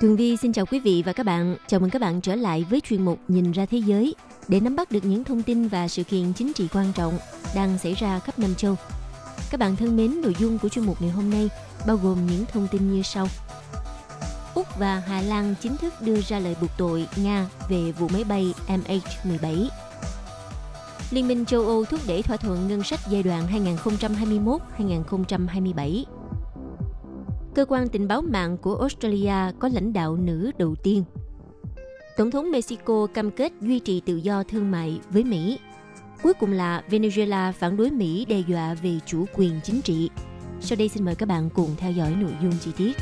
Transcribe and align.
Thường 0.00 0.16
Vi 0.16 0.36
xin 0.36 0.52
chào 0.52 0.66
quý 0.66 0.80
vị 0.80 1.02
và 1.06 1.12
các 1.12 1.26
bạn. 1.26 1.56
Chào 1.66 1.80
mừng 1.80 1.90
các 1.90 2.02
bạn 2.02 2.20
trở 2.20 2.34
lại 2.34 2.64
với 2.70 2.80
chuyên 2.80 3.04
mục 3.04 3.18
Nhìn 3.28 3.52
ra 3.52 3.66
thế 3.66 3.78
giới 3.78 4.14
để 4.48 4.60
nắm 4.60 4.76
bắt 4.76 4.92
được 4.92 5.04
những 5.04 5.24
thông 5.24 5.42
tin 5.42 5.68
và 5.68 5.88
sự 5.88 6.02
kiện 6.02 6.32
chính 6.32 6.52
trị 6.52 6.68
quan 6.72 6.92
trọng 6.92 7.18
đang 7.54 7.78
xảy 7.78 7.94
ra 7.94 8.18
khắp 8.18 8.38
năm 8.38 8.54
châu. 8.54 8.76
Các 9.50 9.60
bạn 9.60 9.76
thân 9.76 9.96
mến, 9.96 10.20
nội 10.22 10.34
dung 10.38 10.58
của 10.58 10.68
chuyên 10.68 10.86
mục 10.86 11.02
ngày 11.02 11.10
hôm 11.10 11.30
nay 11.30 11.48
bao 11.86 11.96
gồm 11.96 12.26
những 12.26 12.44
thông 12.52 12.68
tin 12.70 12.92
như 12.92 13.02
sau. 13.02 13.28
Úc 14.54 14.66
và 14.78 15.02
Hà 15.06 15.20
Lan 15.20 15.54
chính 15.60 15.76
thức 15.76 15.94
đưa 16.00 16.20
ra 16.20 16.38
lời 16.38 16.56
buộc 16.60 16.70
tội 16.78 17.06
Nga 17.16 17.46
về 17.68 17.92
vụ 17.92 18.08
máy 18.08 18.24
bay 18.24 18.54
MH17. 18.68 19.68
Liên 21.10 21.28
minh 21.28 21.44
châu 21.44 21.66
Âu 21.66 21.84
thúc 21.84 22.00
đẩy 22.06 22.22
thỏa 22.22 22.36
thuận 22.36 22.68
ngân 22.68 22.82
sách 22.82 23.00
giai 23.10 23.22
đoạn 23.22 23.64
2021-2027 24.78 26.04
cơ 27.54 27.64
quan 27.64 27.88
tình 27.88 28.08
báo 28.08 28.22
mạng 28.22 28.56
của 28.56 28.76
Australia 28.76 29.52
có 29.58 29.68
lãnh 29.68 29.92
đạo 29.92 30.16
nữ 30.16 30.50
đầu 30.58 30.74
tiên. 30.82 31.04
Tổng 32.16 32.30
thống 32.30 32.50
Mexico 32.50 33.06
cam 33.06 33.30
kết 33.30 33.52
duy 33.60 33.78
trì 33.78 34.00
tự 34.00 34.16
do 34.16 34.42
thương 34.42 34.70
mại 34.70 35.00
với 35.10 35.24
Mỹ. 35.24 35.58
Cuối 36.22 36.34
cùng 36.34 36.52
là 36.52 36.84
Venezuela 36.90 37.52
phản 37.52 37.76
đối 37.76 37.90
Mỹ 37.90 38.24
đe 38.28 38.40
dọa 38.48 38.74
về 38.74 38.98
chủ 39.06 39.24
quyền 39.34 39.60
chính 39.64 39.82
trị. 39.82 40.10
Sau 40.60 40.76
đây 40.76 40.88
xin 40.88 41.04
mời 41.04 41.14
các 41.14 41.26
bạn 41.26 41.50
cùng 41.54 41.70
theo 41.76 41.92
dõi 41.92 42.14
nội 42.20 42.32
dung 42.42 42.52
chi 42.60 42.70
tiết. 42.76 42.96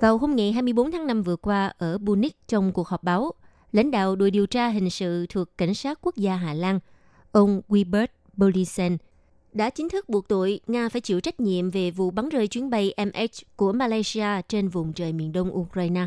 Vào 0.00 0.18
hôm 0.18 0.36
ngày 0.36 0.52
24 0.52 0.90
tháng 0.90 1.06
5 1.06 1.22
vừa 1.22 1.36
qua 1.36 1.72
ở 1.78 1.98
Munich 1.98 2.48
trong 2.48 2.72
cuộc 2.72 2.88
họp 2.88 3.02
báo, 3.02 3.32
lãnh 3.72 3.90
đạo 3.90 4.16
đội 4.16 4.30
điều 4.30 4.46
tra 4.46 4.68
hình 4.68 4.90
sự 4.90 5.26
thuộc 5.26 5.48
Cảnh 5.58 5.74
sát 5.74 5.98
Quốc 6.02 6.16
gia 6.16 6.36
Hà 6.36 6.54
Lan, 6.54 6.80
ông 7.32 7.60
Wilbert 7.68 8.06
Bolisen– 8.36 8.96
đã 9.52 9.70
chính 9.70 9.88
thức 9.88 10.08
buộc 10.08 10.28
tội 10.28 10.60
Nga 10.66 10.88
phải 10.88 11.00
chịu 11.00 11.20
trách 11.20 11.40
nhiệm 11.40 11.70
về 11.70 11.90
vụ 11.90 12.10
bắn 12.10 12.28
rơi 12.28 12.48
chuyến 12.48 12.70
bay 12.70 12.94
MH 12.98 13.56
của 13.56 13.72
Malaysia 13.72 14.42
trên 14.48 14.68
vùng 14.68 14.92
trời 14.92 15.12
miền 15.12 15.32
đông 15.32 15.56
Ukraine. 15.56 16.06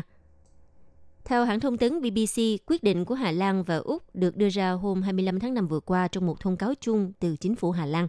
Theo 1.24 1.44
hãng 1.44 1.60
thông 1.60 1.78
tấn 1.78 2.00
BBC, 2.02 2.40
quyết 2.66 2.82
định 2.82 3.04
của 3.04 3.14
Hà 3.14 3.30
Lan 3.30 3.62
và 3.62 3.76
Úc 3.76 4.02
được 4.14 4.36
đưa 4.36 4.48
ra 4.48 4.70
hôm 4.70 5.02
25 5.02 5.40
tháng 5.40 5.54
5 5.54 5.68
vừa 5.68 5.80
qua 5.80 6.08
trong 6.08 6.26
một 6.26 6.40
thông 6.40 6.56
cáo 6.56 6.74
chung 6.80 7.12
từ 7.20 7.36
chính 7.36 7.56
phủ 7.56 7.70
Hà 7.70 7.86
Lan. 7.86 8.08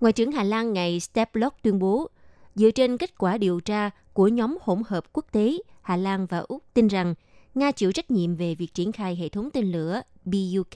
Ngoại 0.00 0.12
trưởng 0.12 0.32
Hà 0.32 0.42
Lan 0.42 0.72
ngày 0.72 1.00
Steplock 1.00 1.62
tuyên 1.62 1.78
bố, 1.78 2.08
dựa 2.54 2.70
trên 2.70 2.98
kết 2.98 3.18
quả 3.18 3.38
điều 3.38 3.60
tra 3.60 3.90
của 4.12 4.28
nhóm 4.28 4.56
hỗn 4.60 4.82
hợp 4.86 5.12
quốc 5.12 5.26
tế, 5.32 5.58
Hà 5.82 5.96
Lan 5.96 6.26
và 6.26 6.38
Úc 6.38 6.62
tin 6.74 6.88
rằng 6.88 7.14
Nga 7.54 7.72
chịu 7.72 7.92
trách 7.92 8.10
nhiệm 8.10 8.36
về 8.36 8.54
việc 8.54 8.74
triển 8.74 8.92
khai 8.92 9.16
hệ 9.16 9.28
thống 9.28 9.50
tên 9.50 9.72
lửa 9.72 10.00
BUK 10.24 10.74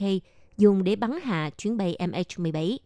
dùng 0.57 0.83
để 0.83 0.95
bắn 0.95 1.11
hạ 1.23 1.49
chuyến 1.57 1.77
bay 1.77 1.95
MH17 1.99 2.77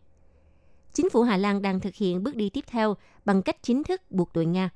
chính 0.93 1.09
phủ 1.09 1.21
Hà 1.21 1.37
Lan 1.37 1.61
đang 1.61 1.79
thực 1.79 1.95
hiện 1.95 2.23
bước 2.23 2.35
đi 2.35 2.49
tiếp 2.49 2.63
theo 2.67 2.95
bằng 3.25 3.41
cách 3.41 3.57
chính 3.63 3.83
thức 3.83 4.01
buộc 4.09 4.33
tội 4.33 4.45
Nga. 4.45 4.69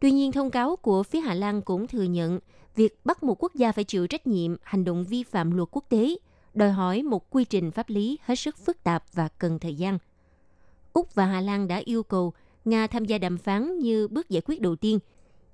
Tuy 0.00 0.10
nhiên, 0.10 0.32
thông 0.32 0.50
cáo 0.50 0.76
của 0.76 1.02
phía 1.02 1.20
Hà 1.20 1.34
Lan 1.34 1.62
cũng 1.62 1.86
thừa 1.86 2.02
nhận 2.02 2.40
việc 2.76 2.98
bắt 3.04 3.22
một 3.22 3.42
quốc 3.42 3.54
gia 3.54 3.72
phải 3.72 3.84
chịu 3.84 4.06
trách 4.06 4.26
nhiệm 4.26 4.56
hành 4.62 4.84
động 4.84 5.04
vi 5.04 5.22
phạm 5.22 5.50
luật 5.50 5.68
quốc 5.72 5.84
tế 5.88 6.16
đòi 6.54 6.70
hỏi 6.70 7.02
một 7.02 7.30
quy 7.30 7.44
trình 7.44 7.70
pháp 7.70 7.88
lý 7.88 8.18
hết 8.24 8.34
sức 8.34 8.58
phức 8.58 8.82
tạp 8.82 9.04
và 9.12 9.28
cần 9.38 9.58
thời 9.58 9.74
gian. 9.74 9.98
Úc 10.92 11.14
và 11.14 11.26
Hà 11.26 11.40
Lan 11.40 11.68
đã 11.68 11.76
yêu 11.84 12.02
cầu 12.02 12.32
Nga 12.64 12.86
tham 12.86 13.04
gia 13.04 13.18
đàm 13.18 13.38
phán 13.38 13.78
như 13.78 14.08
bước 14.08 14.28
giải 14.28 14.42
quyết 14.46 14.60
đầu 14.60 14.76
tiên, 14.76 14.98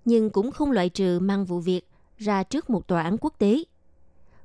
nhưng 0.04 0.30
cũng 0.30 0.50
không 0.50 0.70
loại 0.70 0.88
trừ 0.88 1.18
mang 1.18 1.44
vụ 1.44 1.60
việc 1.60 1.88
ra 2.18 2.42
trước 2.42 2.70
một 2.70 2.88
tòa 2.88 3.02
án 3.02 3.16
quốc 3.20 3.34
tế. 3.38 3.64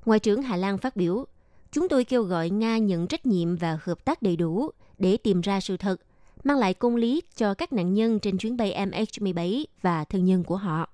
Ngoại 0.05 0.19
trưởng 0.19 0.41
Hà 0.41 0.55
Lan 0.55 0.77
phát 0.77 0.95
biểu, 0.95 1.25
chúng 1.71 1.89
tôi 1.89 2.03
kêu 2.03 2.23
gọi 2.23 2.49
Nga 2.49 2.77
nhận 2.77 3.07
trách 3.07 3.25
nhiệm 3.25 3.55
và 3.55 3.79
hợp 3.83 4.05
tác 4.05 4.21
đầy 4.21 4.35
đủ 4.35 4.69
để 5.01 5.17
tìm 5.17 5.41
ra 5.41 5.59
sự 5.59 5.77
thật, 5.77 6.01
mang 6.43 6.57
lại 6.57 6.73
công 6.73 6.95
lý 6.95 7.21
cho 7.35 7.53
các 7.53 7.73
nạn 7.73 7.93
nhân 7.93 8.19
trên 8.19 8.37
chuyến 8.37 8.57
bay 8.57 8.87
MH17 8.87 9.65
và 9.81 10.03
thân 10.03 10.25
nhân 10.25 10.43
của 10.43 10.55
họ. 10.55 10.89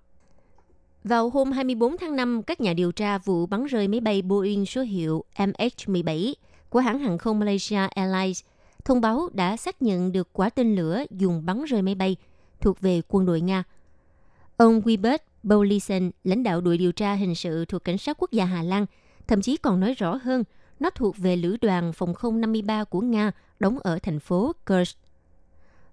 Vào 1.03 1.29
hôm 1.29 1.51
24 1.51 1.97
tháng 1.97 2.15
5, 2.15 2.43
các 2.43 2.61
nhà 2.61 2.73
điều 2.73 2.91
tra 2.91 3.17
vụ 3.17 3.45
bắn 3.45 3.65
rơi 3.65 3.87
máy 3.87 3.99
bay 3.99 4.21
Boeing 4.21 4.65
số 4.65 4.81
hiệu 4.81 5.23
MH17 5.35 6.33
của 6.69 6.79
hãng 6.79 6.99
hàng 6.99 7.17
không 7.17 7.39
Malaysia 7.39 7.87
Airlines 7.95 8.43
thông 8.85 9.01
báo 9.01 9.29
đã 9.33 9.57
xác 9.57 9.81
nhận 9.81 10.11
được 10.11 10.29
quả 10.33 10.49
tên 10.49 10.75
lửa 10.75 11.03
dùng 11.11 11.45
bắn 11.45 11.63
rơi 11.63 11.81
máy 11.81 11.95
bay 11.95 12.15
thuộc 12.61 12.81
về 12.81 13.01
quân 13.07 13.25
đội 13.25 13.41
Nga. 13.41 13.63
Ông 14.57 14.81
Wibert 14.81 15.17
Bolison, 15.43 16.11
lãnh 16.23 16.43
đạo 16.43 16.61
đội 16.61 16.77
điều 16.77 16.91
tra 16.91 17.13
hình 17.13 17.35
sự 17.35 17.65
thuộc 17.65 17.83
Cảnh 17.83 17.97
sát 17.97 18.17
Quốc 18.19 18.31
gia 18.31 18.45
Hà 18.45 18.63
Lan, 18.63 18.85
thậm 19.27 19.41
chí 19.41 19.57
còn 19.57 19.79
nói 19.79 19.93
rõ 19.93 20.15
hơn– 20.15 20.43
nó 20.79 20.89
thuộc 20.89 21.17
về 21.17 21.35
lữ 21.35 21.57
đoàn 21.61 21.93
phòng 21.93 22.13
không 22.13 22.41
53 22.41 22.83
của 22.83 23.01
Nga 23.01 23.31
đóng 23.59 23.79
ở 23.79 23.99
thành 24.03 24.19
phố 24.19 24.51
Kursk. 24.65 24.97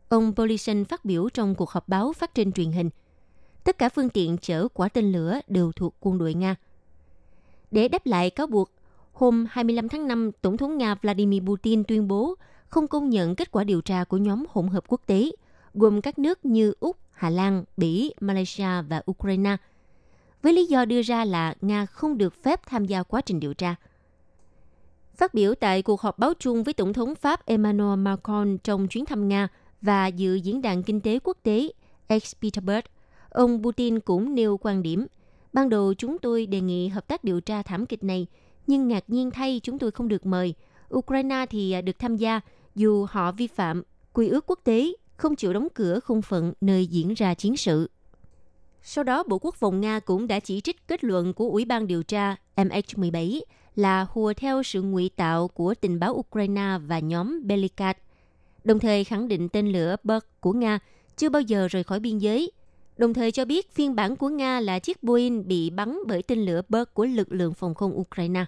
Ông 0.09 0.33
Bolysin 0.37 0.85
phát 0.85 1.05
biểu 1.05 1.29
trong 1.29 1.55
cuộc 1.55 1.71
họp 1.71 1.89
báo 1.89 2.13
phát 2.13 2.35
trên 2.35 2.53
truyền 2.53 2.73
hình. 2.73 2.91
Tất 3.65 3.79
cả 3.79 3.89
phương 3.89 4.09
tiện 4.09 4.37
chở 4.39 4.69
quả 4.75 4.89
tên 4.89 5.13
lửa 5.13 5.41
đều 5.49 5.73
thuộc 5.73 5.95
quân 6.01 6.19
đội 6.19 6.35
Nga. 6.35 6.57
Để 7.71 7.89
đáp 7.89 8.07
lại 8.07 8.31
cáo 8.31 8.47
buộc, 8.47 8.71
hôm 9.13 9.47
25 9.51 9.89
tháng 9.89 10.09
5, 10.09 10.31
Tổng 10.43 10.57
thống 10.57 10.79
Nga 10.79 10.95
Vladimir 10.95 11.43
Putin 11.43 11.85
tuyên 11.85 12.09
bố 12.09 12.35
không 12.69 12.89
công 12.89 13.11
nhận 13.11 13.37
kết 13.37 13.51
quả 13.51 13.65
điều 13.65 13.81
tra 13.81 14.05
của 14.05 14.17
nhóm 14.17 14.45
hỗn 14.49 14.69
hợp 14.69 14.85
quốc 14.89 15.01
tế, 15.07 15.31
gồm 15.75 16.01
các 16.01 16.19
nước 16.19 16.45
như 16.45 16.75
Úc, 16.81 16.97
Hà 17.13 17.31
Lan, 17.31 17.65
Bỉ, 17.77 18.15
Malaysia 18.21 18.83
và 18.89 19.03
Ukraine, 19.11 19.57
với 20.43 20.53
lý 20.53 20.67
do 20.67 20.85
đưa 20.85 21.03
ra 21.03 21.25
là 21.25 21.55
Nga 21.61 21.87
không 21.87 22.19
được 22.19 22.43
phép 22.43 22.61
tham 22.67 22.85
gia 22.85 23.03
quá 23.03 23.21
trình 23.21 23.41
điều 23.41 23.55
tra– 23.55 23.75
Phát 25.17 25.35
biểu 25.35 25.55
tại 25.55 25.83
cuộc 25.83 26.01
họp 26.01 26.19
báo 26.19 26.33
chung 26.39 26.63
với 26.63 26.75
Tổng 26.75 26.93
thống 26.93 27.15
Pháp 27.15 27.47
Emmanuel 27.47 27.99
Macron 27.99 28.59
trong 28.59 28.89
chuyến 28.89 29.07
thăm 29.07 29.29
Nga 29.29 29.49
và 29.83 30.07
dự 30.07 30.35
diễn 30.35 30.63
đàn 30.63 30.83
kinh 30.83 31.01
tế 31.01 31.19
quốc 31.25 31.39
tế 31.43 31.73
ex 32.07 32.35
Petersburg, 32.43 32.81
ông 33.31 33.63
Putin 33.63 34.01
cũng 34.01 34.35
nêu 34.35 34.57
quan 34.57 34.83
điểm. 34.83 35.07
Ban 35.53 35.69
đầu 35.69 35.95
chúng 35.95 36.19
tôi 36.19 36.47
đề 36.47 36.61
nghị 36.61 36.89
hợp 36.89 37.09
tác 37.09 37.25
điều 37.25 37.41
tra 37.41 37.63
thảm 37.63 37.87
kịch 37.87 38.05
này, 38.05 38.27
nhưng 38.67 38.89
ngạc 38.89 39.05
nhiên 39.09 39.31
thay 39.31 39.61
chúng 39.63 39.79
tôi 39.79 39.91
không 39.91 40.09
được 40.09 40.27
mời. 40.27 40.55
Ukraine 40.95 41.47
thì 41.51 41.83
được 41.83 41.99
tham 41.99 42.17
gia 42.17 42.41
dù 42.75 43.07
họ 43.11 43.33
vi 43.33 43.47
phạm 43.47 43.83
quy 44.13 44.29
ước 44.29 44.45
quốc 44.47 44.59
tế, 44.65 44.93
không 45.17 45.37
chịu 45.37 45.53
đóng 45.53 45.69
cửa 45.75 46.01
không 46.01 46.23
phận 46.23 46.53
nơi 46.61 46.87
diễn 46.87 47.15
ra 47.15 47.35
chiến 47.35 47.57
sự. 47.57 47.91
Sau 48.83 49.05
đó, 49.05 49.23
Bộ 49.29 49.39
Quốc 49.39 49.55
phòng 49.55 49.81
Nga 49.81 50.01
cũng 50.01 50.27
đã 50.27 50.41
chỉ 50.41 50.61
trích 50.61 50.89
kết 50.89 51.05
luận 51.05 51.35
của 51.35 51.49
Ủy 51.49 51.65
ban 51.65 51.87
điều 51.87 52.03
tra 52.03 52.37
MH17 52.57 53.41
là 53.77 54.07
hùa 54.11 54.33
theo 54.37 54.63
sự 54.63 54.83
ngụy 54.83 55.11
tạo 55.17 55.49
của 55.49 55.75
tình 55.75 56.01
báo 56.01 56.15
Ukraine 56.15 56.79
và 56.87 56.99
nhóm 56.99 57.47
Belikat, 57.47 57.99
đồng 58.65 58.79
thời 58.79 59.05
khẳng 59.05 59.29
định 59.29 59.49
tên 59.49 59.73
lửa 59.73 59.97
Berk 60.05 60.41
của 60.41 60.53
Nga 60.53 60.79
chưa 61.17 61.29
bao 61.29 61.43
giờ 61.43 61.69
rời 61.71 61.85
khỏi 61.85 62.01
biên 62.01 62.19
giới, 62.19 62.53
đồng 62.97 63.15
thời 63.15 63.33
cho 63.33 63.45
biết 63.45 63.71
phiên 63.73 63.95
bản 63.95 64.17
của 64.17 64.29
Nga 64.29 64.61
là 64.61 64.79
chiếc 64.79 65.03
Boeing 65.03 65.49
bị 65.49 65.71
bắn 65.71 65.99
bởi 66.07 66.23
tên 66.23 66.39
lửa 66.39 66.63
Berk 66.69 66.95
của 66.95 67.05
lực 67.05 67.33
lượng 67.33 67.55
phòng 67.55 67.75
không 67.75 67.99
Ukraine. 67.99 68.45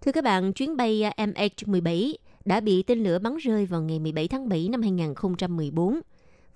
Thưa 0.00 0.12
các 0.12 0.24
bạn, 0.24 0.52
chuyến 0.52 0.76
bay 0.76 1.02
MH17 1.16 2.14
đã 2.44 2.60
bị 2.60 2.82
tên 2.82 3.02
lửa 3.02 3.18
bắn 3.18 3.36
rơi 3.36 3.66
vào 3.66 3.82
ngày 3.82 3.98
17 3.98 4.28
tháng 4.28 4.48
7 4.48 4.68
năm 4.68 4.82
2014 4.82 6.00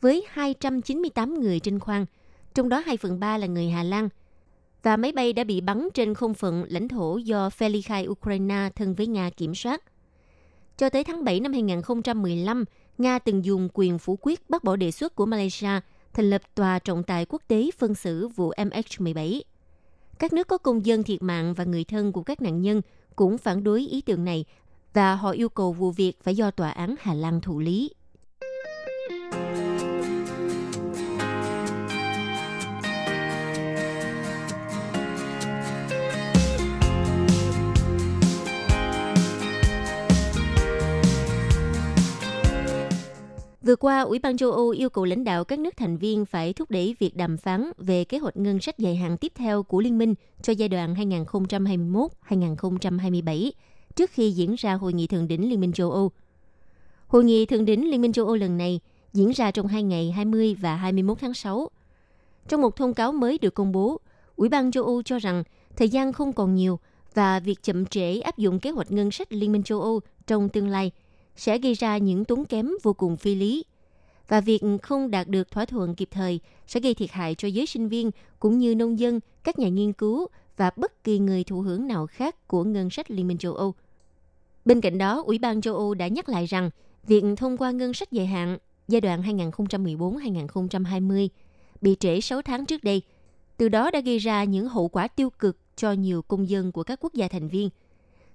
với 0.00 0.26
298 0.28 1.40
người 1.40 1.60
trên 1.60 1.78
khoang, 1.78 2.06
trong 2.54 2.68
đó 2.68 2.82
2 2.86 2.96
phần 2.96 3.20
3 3.20 3.38
là 3.38 3.46
người 3.46 3.68
Hà 3.68 3.82
Lan– 3.82 4.08
và 4.84 4.96
máy 4.96 5.12
bay 5.12 5.32
đã 5.32 5.44
bị 5.44 5.60
bắn 5.60 5.88
trên 5.94 6.14
không 6.14 6.34
phận 6.34 6.64
lãnh 6.68 6.88
thổ 6.88 7.16
do 7.16 7.50
phe 7.50 7.68
ly 7.68 7.82
khai 7.82 8.06
Ukraine 8.08 8.70
thân 8.76 8.94
với 8.94 9.06
Nga 9.06 9.30
kiểm 9.30 9.54
soát. 9.54 9.82
Cho 10.76 10.88
tới 10.88 11.04
tháng 11.04 11.24
7 11.24 11.40
năm 11.40 11.52
2015, 11.52 12.64
Nga 12.98 13.18
từng 13.18 13.44
dùng 13.44 13.68
quyền 13.74 13.98
phủ 13.98 14.18
quyết 14.20 14.50
bác 14.50 14.64
bỏ 14.64 14.76
đề 14.76 14.90
xuất 14.90 15.14
của 15.14 15.26
Malaysia 15.26 15.80
thành 16.12 16.30
lập 16.30 16.42
tòa 16.54 16.78
trọng 16.78 17.02
tài 17.02 17.26
quốc 17.28 17.42
tế 17.48 17.70
phân 17.78 17.94
xử 17.94 18.28
vụ 18.28 18.52
MH17. 18.56 19.40
Các 20.18 20.32
nước 20.32 20.48
có 20.48 20.58
công 20.58 20.86
dân 20.86 21.02
thiệt 21.02 21.22
mạng 21.22 21.54
và 21.54 21.64
người 21.64 21.84
thân 21.84 22.12
của 22.12 22.22
các 22.22 22.42
nạn 22.42 22.62
nhân 22.62 22.82
cũng 23.16 23.38
phản 23.38 23.64
đối 23.64 23.86
ý 23.86 24.00
tưởng 24.00 24.24
này 24.24 24.44
và 24.92 25.14
họ 25.14 25.30
yêu 25.30 25.48
cầu 25.48 25.72
vụ 25.72 25.90
việc 25.90 26.22
phải 26.22 26.36
do 26.36 26.50
tòa 26.50 26.70
án 26.70 26.94
Hà 27.00 27.14
Lan 27.14 27.40
thụ 27.40 27.58
lý. 27.58 27.90
Vừa 43.64 43.76
qua, 43.76 44.00
Ủy 44.00 44.18
ban 44.18 44.36
châu 44.36 44.52
Âu 44.52 44.68
yêu 44.68 44.90
cầu 44.90 45.04
lãnh 45.04 45.24
đạo 45.24 45.44
các 45.44 45.58
nước 45.58 45.76
thành 45.76 45.96
viên 45.96 46.24
phải 46.24 46.52
thúc 46.52 46.70
đẩy 46.70 46.96
việc 46.98 47.16
đàm 47.16 47.36
phán 47.36 47.70
về 47.78 48.04
kế 48.04 48.18
hoạch 48.18 48.36
ngân 48.36 48.60
sách 48.60 48.78
dài 48.78 48.96
hạn 48.96 49.16
tiếp 49.16 49.32
theo 49.34 49.62
của 49.62 49.80
Liên 49.80 49.98
minh 49.98 50.14
cho 50.42 50.52
giai 50.52 50.68
đoạn 50.68 50.94
2021-2027 50.94 53.50
trước 53.96 54.10
khi 54.10 54.30
diễn 54.30 54.54
ra 54.54 54.74
Hội 54.74 54.92
nghị 54.92 55.06
Thượng 55.06 55.28
đỉnh 55.28 55.50
Liên 55.50 55.60
minh 55.60 55.72
châu 55.72 55.90
Âu. 55.90 56.10
Hội 57.06 57.24
nghị 57.24 57.46
Thượng 57.46 57.64
đỉnh 57.64 57.90
Liên 57.90 58.00
minh 58.00 58.12
châu 58.12 58.26
Âu 58.26 58.36
lần 58.36 58.58
này 58.58 58.80
diễn 59.12 59.30
ra 59.30 59.50
trong 59.50 59.66
hai 59.66 59.82
ngày 59.82 60.10
20 60.10 60.56
và 60.60 60.76
21 60.76 61.18
tháng 61.20 61.34
6. 61.34 61.68
Trong 62.48 62.60
một 62.60 62.76
thông 62.76 62.94
cáo 62.94 63.12
mới 63.12 63.38
được 63.38 63.54
công 63.54 63.72
bố, 63.72 64.00
Ủy 64.36 64.48
ban 64.48 64.70
châu 64.70 64.84
Âu 64.84 65.02
cho 65.02 65.18
rằng 65.18 65.42
thời 65.76 65.88
gian 65.88 66.12
không 66.12 66.32
còn 66.32 66.54
nhiều 66.54 66.78
và 67.14 67.40
việc 67.40 67.62
chậm 67.62 67.86
trễ 67.86 68.20
áp 68.20 68.38
dụng 68.38 68.60
kế 68.60 68.70
hoạch 68.70 68.92
ngân 68.92 69.10
sách 69.10 69.32
Liên 69.32 69.52
minh 69.52 69.62
châu 69.62 69.80
Âu 69.80 70.00
trong 70.26 70.48
tương 70.48 70.68
lai 70.68 70.90
sẽ 71.36 71.58
gây 71.58 71.74
ra 71.74 71.98
những 71.98 72.24
tốn 72.24 72.44
kém 72.44 72.70
vô 72.82 72.92
cùng 72.92 73.16
phi 73.16 73.34
lý. 73.34 73.64
Và 74.28 74.40
việc 74.40 74.62
không 74.82 75.10
đạt 75.10 75.28
được 75.28 75.50
thỏa 75.50 75.64
thuận 75.64 75.94
kịp 75.94 76.08
thời 76.10 76.40
sẽ 76.66 76.80
gây 76.80 76.94
thiệt 76.94 77.10
hại 77.10 77.34
cho 77.34 77.48
giới 77.48 77.66
sinh 77.66 77.88
viên 77.88 78.10
cũng 78.38 78.58
như 78.58 78.74
nông 78.74 78.98
dân, 78.98 79.20
các 79.44 79.58
nhà 79.58 79.68
nghiên 79.68 79.92
cứu 79.92 80.26
và 80.56 80.70
bất 80.76 81.04
kỳ 81.04 81.18
người 81.18 81.44
thụ 81.44 81.60
hưởng 81.60 81.86
nào 81.86 82.06
khác 82.06 82.48
của 82.48 82.64
ngân 82.64 82.90
sách 82.90 83.10
Liên 83.10 83.28
minh 83.28 83.38
châu 83.38 83.54
Âu. 83.54 83.74
Bên 84.64 84.80
cạnh 84.80 84.98
đó, 84.98 85.22
Ủy 85.26 85.38
ban 85.38 85.60
châu 85.60 85.76
Âu 85.76 85.94
đã 85.94 86.08
nhắc 86.08 86.28
lại 86.28 86.46
rằng 86.46 86.70
việc 87.06 87.24
thông 87.36 87.56
qua 87.56 87.70
ngân 87.70 87.94
sách 87.94 88.12
dài 88.12 88.26
hạn 88.26 88.58
giai 88.88 89.00
đoạn 89.00 89.22
2014-2020 89.22 91.28
bị 91.80 91.96
trễ 92.00 92.20
6 92.20 92.42
tháng 92.42 92.66
trước 92.66 92.84
đây, 92.84 93.02
từ 93.56 93.68
đó 93.68 93.90
đã 93.90 94.00
gây 94.00 94.18
ra 94.18 94.44
những 94.44 94.68
hậu 94.68 94.88
quả 94.88 95.08
tiêu 95.08 95.30
cực 95.30 95.56
cho 95.76 95.92
nhiều 95.92 96.22
công 96.22 96.48
dân 96.48 96.72
của 96.72 96.82
các 96.82 96.98
quốc 97.02 97.14
gia 97.14 97.28
thành 97.28 97.48
viên. 97.48 97.70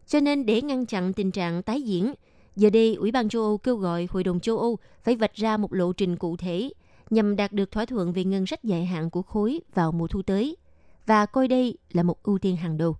Cho 0.07 0.19
nên 0.19 0.45
để 0.45 0.61
ngăn 0.61 0.85
chặn 0.85 1.13
tình 1.13 1.31
trạng 1.31 1.63
tái 1.63 1.81
diễn, 1.81 2.13
giờ 2.59 2.69
đây 2.69 2.95
Ủy 2.95 3.11
ban 3.11 3.29
châu 3.29 3.41
Âu 3.41 3.57
kêu 3.57 3.75
gọi 3.75 4.07
Hội 4.11 4.23
đồng 4.23 4.39
châu 4.39 4.59
Âu 4.59 4.77
phải 5.03 5.15
vạch 5.15 5.35
ra 5.35 5.57
một 5.57 5.73
lộ 5.73 5.93
trình 5.93 6.17
cụ 6.17 6.37
thể 6.37 6.69
nhằm 7.09 7.35
đạt 7.35 7.53
được 7.53 7.71
thỏa 7.71 7.85
thuận 7.85 8.13
về 8.13 8.23
ngân 8.23 8.45
sách 8.45 8.63
dài 8.63 8.85
hạn 8.85 9.09
của 9.09 9.21
khối 9.21 9.61
vào 9.73 9.91
mùa 9.91 10.07
thu 10.07 10.21
tới 10.21 10.57
và 11.05 11.25
coi 11.25 11.47
đây 11.47 11.77
là 11.91 12.03
một 12.03 12.23
ưu 12.23 12.37
tiên 12.37 12.55
hàng 12.55 12.77
đầu. 12.77 12.97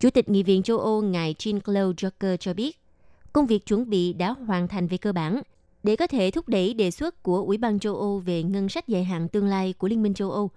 Chủ 0.00 0.10
tịch 0.10 0.28
Nghị 0.28 0.42
viện 0.42 0.62
châu 0.62 0.78
Âu 0.78 1.02
ngài 1.02 1.34
Jean-Claude 1.38 1.94
Juncker 1.94 2.36
cho 2.36 2.54
biết, 2.54 2.76
công 3.32 3.46
việc 3.46 3.66
chuẩn 3.66 3.90
bị 3.90 4.12
đã 4.12 4.30
hoàn 4.30 4.68
thành 4.68 4.86
về 4.86 4.96
cơ 4.96 5.12
bản 5.12 5.42
để 5.82 5.96
có 5.96 6.06
thể 6.06 6.30
thúc 6.30 6.48
đẩy 6.48 6.74
đề 6.74 6.90
xuất 6.90 7.22
của 7.22 7.44
Ủy 7.46 7.58
ban 7.58 7.78
châu 7.78 7.96
Âu 7.96 8.18
về 8.18 8.42
ngân 8.42 8.68
sách 8.68 8.88
dài 8.88 9.04
hạn 9.04 9.28
tương 9.28 9.46
lai 9.46 9.74
của 9.78 9.88
Liên 9.88 10.02
minh 10.02 10.14
châu 10.14 10.30
Âu. 10.30 10.50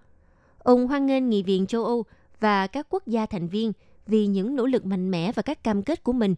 Ông 0.60 0.88
hoan 0.88 1.06
nghênh 1.06 1.30
Nghị 1.30 1.44
viện 1.44 1.68
châu 1.68 1.86
Âu 1.86 2.06
và 2.40 2.68
các 2.68 2.88
quốc 2.90 3.08
gia 3.08 3.26
thành 3.26 3.48
viên 3.48 3.72
vì 4.08 4.28
những 4.28 4.56
nỗ 4.56 4.66
lực 4.66 4.86
mạnh 4.86 5.12
mẽ 5.12 5.32
và 5.32 5.42
các 5.42 5.64
cam 5.64 5.84
kết 5.84 6.04
của 6.04 6.14
mình. 6.14 6.36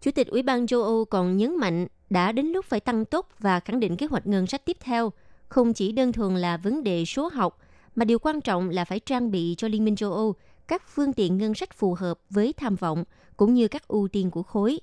Chủ 0.00 0.10
tịch 0.10 0.26
Ủy 0.26 0.42
ban 0.42 0.66
châu 0.66 0.82
Âu 0.82 1.04
còn 1.04 1.36
nhấn 1.36 1.56
mạnh 1.56 1.86
đã 2.10 2.32
đến 2.32 2.46
lúc 2.46 2.64
phải 2.64 2.80
tăng 2.80 3.04
tốc 3.04 3.28
và 3.38 3.60
khẳng 3.60 3.80
định 3.80 3.96
kế 3.96 4.06
hoạch 4.06 4.26
ngân 4.26 4.46
sách 4.46 4.64
tiếp 4.64 4.76
theo, 4.80 5.12
không 5.48 5.72
chỉ 5.72 5.92
đơn 5.92 6.12
thuần 6.12 6.36
là 6.36 6.56
vấn 6.56 6.84
đề 6.84 7.04
số 7.04 7.28
học, 7.32 7.58
mà 7.94 8.04
điều 8.04 8.18
quan 8.18 8.40
trọng 8.40 8.70
là 8.70 8.84
phải 8.84 9.00
trang 9.00 9.30
bị 9.30 9.54
cho 9.58 9.68
Liên 9.68 9.84
minh 9.84 9.96
châu 9.96 10.12
Âu 10.12 10.34
các 10.68 10.82
phương 10.88 11.12
tiện 11.12 11.38
ngân 11.38 11.54
sách 11.54 11.74
phù 11.74 11.94
hợp 11.94 12.20
với 12.30 12.52
tham 12.52 12.76
vọng 12.76 13.04
cũng 13.36 13.54
như 13.54 13.68
các 13.68 13.88
ưu 13.88 14.08
tiên 14.08 14.30
của 14.30 14.42
khối. 14.42 14.80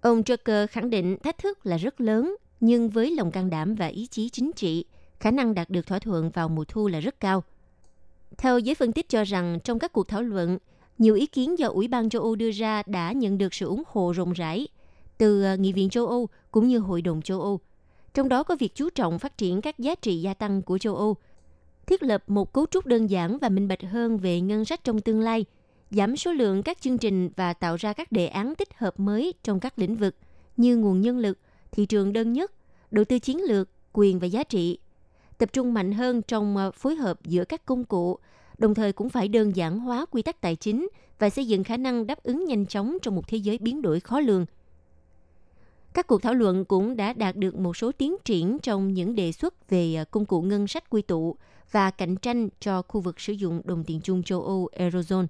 Ông 0.00 0.22
Juncker 0.22 0.66
khẳng 0.66 0.90
định 0.90 1.16
thách 1.22 1.38
thức 1.38 1.66
là 1.66 1.76
rất 1.76 2.00
lớn, 2.00 2.36
nhưng 2.60 2.88
với 2.88 3.10
lòng 3.10 3.30
can 3.30 3.50
đảm 3.50 3.74
và 3.74 3.86
ý 3.86 4.06
chí 4.06 4.28
chính 4.28 4.52
trị, 4.52 4.84
khả 5.20 5.30
năng 5.30 5.54
đạt 5.54 5.70
được 5.70 5.86
thỏa 5.86 5.98
thuận 5.98 6.30
vào 6.30 6.48
mùa 6.48 6.64
thu 6.64 6.88
là 6.88 7.00
rất 7.00 7.20
cao. 7.20 7.44
Theo 8.38 8.58
giới 8.58 8.74
phân 8.74 8.92
tích 8.92 9.08
cho 9.08 9.24
rằng 9.24 9.58
trong 9.64 9.78
các 9.78 9.92
cuộc 9.92 10.08
thảo 10.08 10.22
luận, 10.22 10.58
nhiều 10.98 11.14
ý 11.14 11.26
kiến 11.26 11.58
do 11.58 11.68
Ủy 11.68 11.88
ban 11.88 12.08
châu 12.08 12.22
Âu 12.22 12.36
đưa 12.36 12.50
ra 12.50 12.82
đã 12.86 13.12
nhận 13.12 13.38
được 13.38 13.54
sự 13.54 13.66
ủng 13.66 13.82
hộ 13.86 14.12
rộng 14.12 14.32
rãi 14.32 14.66
từ 15.18 15.42
ờ, 15.42 15.56
Nghị 15.56 15.72
viện 15.72 15.90
châu 15.90 16.06
Âu 16.06 16.28
cũng 16.50 16.68
như 16.68 16.78
Hội 16.78 17.02
đồng 17.02 17.22
châu 17.22 17.40
Âu. 17.40 17.60
Trong 18.14 18.28
đó 18.28 18.42
có 18.42 18.56
việc 18.56 18.74
chú 18.74 18.90
trọng 18.90 19.18
phát 19.18 19.38
triển 19.38 19.60
các 19.60 19.78
giá 19.78 19.94
trị 19.94 20.20
gia 20.20 20.34
tăng 20.34 20.62
của 20.62 20.78
châu 20.78 20.96
Âu, 20.96 21.16
thiết 21.86 22.02
lập 22.02 22.24
một 22.26 22.52
cấu 22.52 22.66
trúc 22.70 22.86
đơn 22.86 23.06
giản 23.06 23.38
và 23.38 23.48
minh 23.48 23.68
bạch 23.68 23.82
hơn 23.82 24.18
về 24.18 24.40
ngân 24.40 24.64
sách 24.64 24.84
trong 24.84 25.00
tương 25.00 25.20
lai, 25.20 25.44
giảm 25.90 26.16
số 26.16 26.32
lượng 26.32 26.62
các 26.62 26.80
chương 26.80 26.98
trình 26.98 27.30
và 27.36 27.52
tạo 27.52 27.76
ra 27.76 27.92
các 27.92 28.12
đề 28.12 28.26
án 28.26 28.54
tích 28.54 28.68
hợp 28.78 29.00
mới 29.00 29.34
trong 29.42 29.60
các 29.60 29.78
lĩnh 29.78 29.96
vực 29.96 30.16
như 30.56 30.76
nguồn 30.76 31.00
nhân 31.00 31.18
lực, 31.18 31.38
thị 31.72 31.86
trường 31.86 32.12
đơn 32.12 32.32
nhất, 32.32 32.52
đầu 32.90 33.04
tư 33.04 33.18
chiến 33.18 33.40
lược, 33.42 33.68
quyền 33.92 34.18
và 34.18 34.26
giá 34.26 34.44
trị. 34.44 34.78
Tập 35.38 35.52
trung 35.52 35.74
mạnh 35.74 35.92
hơn 35.92 36.22
trong 36.22 36.56
ờ, 36.56 36.70
phối 36.70 36.94
hợp 36.94 37.24
giữa 37.24 37.44
các 37.44 37.64
công 37.66 37.84
cụ, 37.84 38.18
đồng 38.58 38.74
thời 38.74 38.92
cũng 38.92 39.08
phải 39.08 39.28
đơn 39.28 39.56
giản 39.56 39.78
hóa 39.78 40.06
quy 40.10 40.22
tắc 40.22 40.40
tài 40.40 40.56
chính 40.56 40.88
và 41.18 41.30
xây 41.30 41.46
dựng 41.46 41.64
khả 41.64 41.76
năng 41.76 42.06
đáp 42.06 42.22
ứng 42.22 42.44
nhanh 42.44 42.66
chóng 42.66 42.96
trong 43.02 43.14
một 43.14 43.28
thế 43.28 43.38
giới 43.38 43.58
biến 43.58 43.82
đổi 43.82 44.00
khó 44.00 44.20
lường. 44.20 44.46
Các 45.94 46.06
cuộc 46.06 46.22
thảo 46.22 46.34
luận 46.34 46.64
cũng 46.64 46.96
đã 46.96 47.12
đạt 47.12 47.36
được 47.36 47.54
một 47.54 47.76
số 47.76 47.92
tiến 47.92 48.16
triển 48.24 48.58
trong 48.62 48.94
những 48.94 49.14
đề 49.14 49.32
xuất 49.32 49.70
về 49.70 49.94
à, 49.94 50.04
công 50.04 50.26
cụ 50.26 50.42
ngân 50.42 50.66
sách 50.66 50.90
quy 50.90 51.02
tụ 51.02 51.36
và 51.70 51.90
cạnh 51.90 52.16
tranh 52.16 52.48
cho 52.60 52.82
khu 52.82 53.00
vực 53.00 53.20
sử 53.20 53.32
dụng 53.32 53.60
đồng 53.64 53.84
tiền 53.84 54.00
chung 54.00 54.22
châu 54.22 54.42
Âu, 54.42 54.68
Eurozone. 54.78 55.26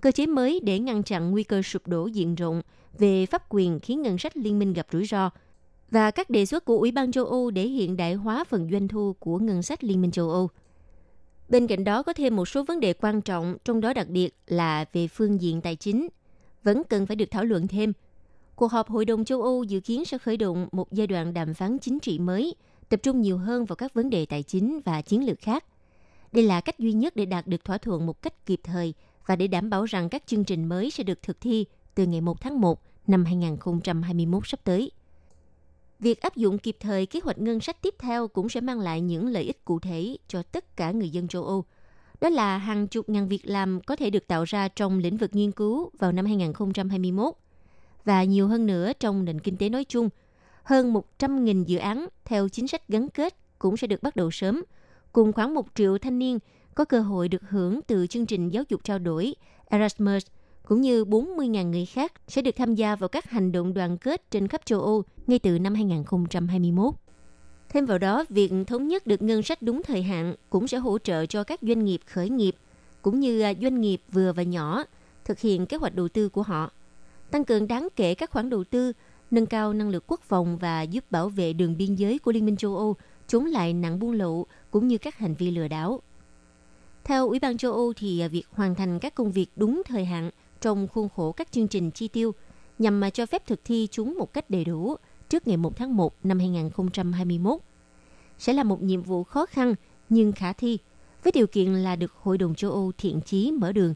Cơ 0.00 0.12
chế 0.12 0.26
mới 0.26 0.60
để 0.60 0.78
ngăn 0.78 1.02
chặn 1.02 1.30
nguy 1.30 1.42
cơ 1.42 1.62
sụp 1.62 1.86
đổ 1.86 2.06
diện 2.06 2.34
rộng 2.34 2.62
về 2.98 3.26
pháp 3.26 3.42
quyền 3.48 3.80
khiến 3.80 4.02
ngân 4.02 4.18
sách 4.18 4.36
liên 4.36 4.58
minh 4.58 4.72
gặp 4.72 4.86
rủi 4.92 5.04
ro 5.04 5.30
và 5.90 6.10
các 6.10 6.30
đề 6.30 6.46
xuất 6.46 6.64
của 6.64 6.78
Ủy 6.78 6.92
ban 6.92 7.12
châu 7.12 7.24
Âu 7.24 7.50
để 7.50 7.62
hiện 7.62 7.96
đại 7.96 8.14
hóa 8.14 8.44
phần 8.44 8.68
doanh 8.72 8.88
thu 8.88 9.16
của 9.18 9.38
ngân 9.38 9.62
sách 9.62 9.84
Liên 9.84 10.00
minh 10.00 10.10
châu 10.10 10.30
Âu. 10.30 10.48
Bên 11.52 11.66
cạnh 11.66 11.84
đó 11.84 12.02
có 12.02 12.12
thêm 12.12 12.36
một 12.36 12.48
số 12.48 12.64
vấn 12.64 12.80
đề 12.80 12.92
quan 12.92 13.20
trọng, 13.20 13.56
trong 13.64 13.80
đó 13.80 13.92
đặc 13.92 14.08
biệt 14.08 14.34
là 14.46 14.84
về 14.92 15.08
phương 15.08 15.40
diện 15.40 15.60
tài 15.60 15.76
chính, 15.76 16.08
vẫn 16.62 16.82
cần 16.88 17.06
phải 17.06 17.16
được 17.16 17.30
thảo 17.30 17.44
luận 17.44 17.68
thêm. 17.68 17.92
Cuộc 18.54 18.72
họp 18.72 18.88
Hội 18.88 19.04
đồng 19.04 19.24
châu 19.24 19.42
Âu 19.42 19.64
dự 19.64 19.80
kiến 19.80 20.04
sẽ 20.04 20.18
khởi 20.18 20.36
động 20.36 20.68
một 20.72 20.92
giai 20.92 21.06
đoạn 21.06 21.34
đàm 21.34 21.54
phán 21.54 21.78
chính 21.78 21.98
trị 22.00 22.18
mới, 22.18 22.54
tập 22.88 23.00
trung 23.02 23.20
nhiều 23.20 23.38
hơn 23.38 23.64
vào 23.64 23.76
các 23.76 23.94
vấn 23.94 24.10
đề 24.10 24.26
tài 24.26 24.42
chính 24.42 24.80
và 24.84 25.02
chiến 25.02 25.26
lược 25.26 25.40
khác. 25.40 25.64
Đây 26.32 26.44
là 26.44 26.60
cách 26.60 26.78
duy 26.78 26.92
nhất 26.92 27.16
để 27.16 27.26
đạt 27.26 27.46
được 27.46 27.64
thỏa 27.64 27.78
thuận 27.78 28.06
một 28.06 28.22
cách 28.22 28.46
kịp 28.46 28.60
thời 28.64 28.94
và 29.26 29.36
để 29.36 29.46
đảm 29.46 29.70
bảo 29.70 29.84
rằng 29.84 30.08
các 30.08 30.22
chương 30.26 30.44
trình 30.44 30.68
mới 30.68 30.90
sẽ 30.90 31.04
được 31.04 31.22
thực 31.22 31.40
thi 31.40 31.66
từ 31.94 32.06
ngày 32.06 32.20
1 32.20 32.40
tháng 32.40 32.60
1 32.60 32.82
năm 33.06 33.24
2021 33.24 34.46
sắp 34.46 34.60
tới. 34.64 34.90
Việc 36.02 36.20
áp 36.20 36.36
dụng 36.36 36.58
kịp 36.58 36.76
thời 36.80 37.06
kế 37.06 37.20
hoạch 37.24 37.38
ngân 37.38 37.60
sách 37.60 37.82
tiếp 37.82 37.94
theo 37.98 38.28
cũng 38.28 38.48
sẽ 38.48 38.60
mang 38.60 38.80
lại 38.80 39.00
những 39.00 39.26
lợi 39.26 39.44
ích 39.44 39.64
cụ 39.64 39.80
thể 39.80 40.16
cho 40.28 40.42
tất 40.42 40.76
cả 40.76 40.90
người 40.90 41.10
dân 41.10 41.28
châu 41.28 41.44
Âu. 41.44 41.64
Đó 42.20 42.28
là 42.28 42.58
hàng 42.58 42.86
chục 42.86 43.08
ngàn 43.08 43.28
việc 43.28 43.40
làm 43.44 43.80
có 43.80 43.96
thể 43.96 44.10
được 44.10 44.26
tạo 44.26 44.44
ra 44.44 44.68
trong 44.68 44.98
lĩnh 44.98 45.16
vực 45.16 45.30
nghiên 45.34 45.52
cứu 45.52 45.90
vào 45.98 46.12
năm 46.12 46.24
2021 46.26 47.34
và 48.04 48.24
nhiều 48.24 48.48
hơn 48.48 48.66
nữa 48.66 48.92
trong 49.00 49.24
nền 49.24 49.40
kinh 49.40 49.56
tế 49.56 49.68
nói 49.68 49.84
chung. 49.84 50.08
Hơn 50.62 50.94
100.000 51.18 51.64
dự 51.64 51.78
án 51.78 52.06
theo 52.24 52.48
chính 52.48 52.68
sách 52.68 52.88
gắn 52.88 53.08
kết 53.08 53.34
cũng 53.58 53.76
sẽ 53.76 53.86
được 53.86 54.02
bắt 54.02 54.16
đầu 54.16 54.30
sớm, 54.30 54.62
cùng 55.12 55.32
khoảng 55.32 55.54
1 55.54 55.66
triệu 55.74 55.98
thanh 55.98 56.18
niên 56.18 56.38
có 56.74 56.84
cơ 56.84 57.00
hội 57.00 57.28
được 57.28 57.42
hưởng 57.48 57.80
từ 57.86 58.06
chương 58.06 58.26
trình 58.26 58.48
giáo 58.48 58.62
dục 58.68 58.84
trao 58.84 58.98
đổi 58.98 59.34
Erasmus– 59.70 60.26
cũng 60.72 60.80
như 60.80 61.04
40.000 61.04 61.70
người 61.70 61.86
khác 61.86 62.12
sẽ 62.28 62.42
được 62.42 62.56
tham 62.56 62.74
gia 62.74 62.96
vào 62.96 63.08
các 63.08 63.30
hành 63.30 63.52
động 63.52 63.74
đoàn 63.74 63.98
kết 63.98 64.30
trên 64.30 64.48
khắp 64.48 64.60
châu 64.64 64.80
Âu 64.80 65.02
ngay 65.26 65.38
từ 65.38 65.58
năm 65.58 65.74
2021. 65.74 66.94
Thêm 67.68 67.86
vào 67.86 67.98
đó, 67.98 68.24
việc 68.28 68.52
thống 68.66 68.88
nhất 68.88 69.06
được 69.06 69.22
ngân 69.22 69.42
sách 69.42 69.62
đúng 69.62 69.82
thời 69.82 70.02
hạn 70.02 70.34
cũng 70.50 70.68
sẽ 70.68 70.78
hỗ 70.78 70.98
trợ 70.98 71.26
cho 71.26 71.44
các 71.44 71.60
doanh 71.62 71.84
nghiệp 71.84 72.00
khởi 72.06 72.30
nghiệp 72.30 72.56
cũng 73.02 73.20
như 73.20 73.40
à, 73.40 73.52
doanh 73.62 73.80
nghiệp 73.80 74.02
vừa 74.12 74.32
và 74.32 74.42
nhỏ 74.42 74.84
thực 75.24 75.38
hiện 75.38 75.66
kế 75.66 75.76
hoạch 75.76 75.94
đầu 75.94 76.08
tư 76.08 76.28
của 76.28 76.42
họ, 76.42 76.70
tăng 77.30 77.44
cường 77.44 77.68
đáng 77.68 77.88
kể 77.96 78.14
các 78.14 78.30
khoản 78.30 78.50
đầu 78.50 78.64
tư, 78.64 78.92
nâng 79.30 79.46
cao 79.46 79.72
năng 79.72 79.88
lực 79.88 80.04
quốc 80.06 80.20
phòng 80.22 80.58
và 80.58 80.82
giúp 80.82 81.10
bảo 81.10 81.28
vệ 81.28 81.52
đường 81.52 81.76
biên 81.76 81.94
giới 81.94 82.18
của 82.18 82.32
Liên 82.32 82.46
minh 82.46 82.56
châu 82.56 82.76
Âu 82.76 82.96
chống 83.26 83.46
lại 83.46 83.72
nạn 83.72 83.98
buôn 83.98 84.12
lậu 84.12 84.46
cũng 84.70 84.88
như 84.88 84.98
các 84.98 85.18
hành 85.18 85.34
vi 85.34 85.50
lừa 85.50 85.68
đảo. 85.68 86.00
Theo 87.04 87.28
Ủy 87.28 87.38
ban 87.38 87.58
châu 87.58 87.72
Âu 87.72 87.92
thì 87.96 88.20
à, 88.20 88.28
việc 88.28 88.44
hoàn 88.52 88.74
thành 88.74 88.98
các 88.98 89.14
công 89.14 89.32
việc 89.32 89.50
đúng 89.56 89.82
thời 89.86 90.04
hạn 90.04 90.30
trong 90.62 90.88
khuôn 90.88 91.08
khổ 91.08 91.32
các 91.32 91.52
chương 91.52 91.68
trình 91.68 91.90
chi 91.90 92.08
tiêu 92.08 92.34
nhằm 92.78 93.00
mà 93.00 93.10
cho 93.10 93.26
phép 93.26 93.46
thực 93.46 93.60
thi 93.64 93.88
chúng 93.90 94.18
một 94.18 94.32
cách 94.32 94.50
đầy 94.50 94.64
đủ 94.64 94.96
trước 95.28 95.46
ngày 95.48 95.56
1 95.56 95.76
tháng 95.76 95.96
1 95.96 96.14
năm 96.24 96.38
2021. 96.38 97.60
Sẽ 98.38 98.52
là 98.52 98.62
một 98.62 98.82
nhiệm 98.82 99.02
vụ 99.02 99.24
khó 99.24 99.46
khăn 99.46 99.74
nhưng 100.08 100.32
khả 100.32 100.52
thi, 100.52 100.78
với 101.24 101.32
điều 101.32 101.46
kiện 101.46 101.74
là 101.74 101.96
được 101.96 102.12
Hội 102.12 102.38
đồng 102.38 102.54
châu 102.54 102.70
Âu 102.70 102.92
thiện 102.98 103.20
chí 103.20 103.52
mở 103.52 103.72
đường. 103.72 103.94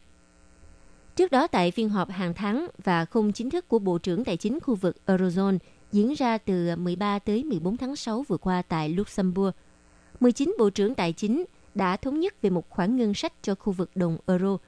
Trước 1.17 1.31
đó 1.31 1.47
tại 1.47 1.71
phiên 1.71 1.89
họp 1.89 2.11
hàng 2.11 2.35
tháng 2.35 2.67
và 2.85 3.05
không 3.05 3.33
chính 3.33 3.51
thức 3.51 3.69
của 3.69 3.79
Bộ 3.79 3.99
trưởng 3.99 4.25
Tài 4.25 4.37
chính 4.37 4.61
khu 4.61 4.75
vực 4.75 4.97
Eurozone 5.07 5.59
diễn 5.93 6.13
ra 6.13 6.39
từ 6.39 6.77
13 6.77 7.19
tới 7.19 7.45
14 7.45 7.77
tháng 7.77 7.97
6 7.97 8.25
vừa 8.29 8.37
qua 8.37 8.63
tại 8.63 8.89
Luxembourg, 8.89 9.55
19 10.21 10.55
Bộ 10.59 10.71
trưởng 10.71 10.95
Tài 10.95 11.13
chính 11.13 11.45
đã 11.75 11.97
thống 11.97 12.21
nhất 12.21 12.43
về 12.43 12.51
một 12.51 12.71
khoản 12.71 12.97
ngân 12.97 13.15
sách 13.15 13.33
cho 13.43 13.55
khu 13.55 13.73
vực 13.73 13.91
đồng 13.95 14.19
euro– 14.27 14.57